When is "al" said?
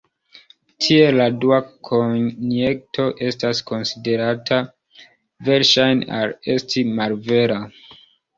6.23-6.35